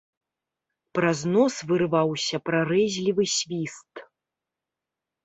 Праз 0.99 1.19
нос 1.33 1.55
вырываўся 1.71 2.37
прарэзлівы 2.49 3.23
свіст. 3.35 3.93